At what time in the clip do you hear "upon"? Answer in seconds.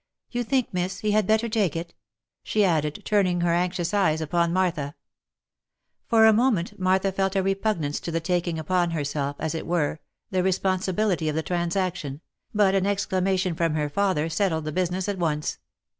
4.19-4.51, 8.57-8.89